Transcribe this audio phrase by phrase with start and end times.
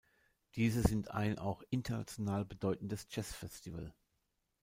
[0.55, 3.93] Diese sind ein auch international bedeutendes Jazz-Festival.